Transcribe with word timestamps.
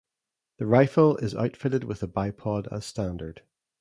The 0.57 0.65
rifle 0.65 1.17
is 1.17 1.35
outfitted 1.35 1.83
with 1.83 2.01
a 2.01 2.07
bipod 2.07 2.67
as 2.75 2.87
standard. 2.87 3.43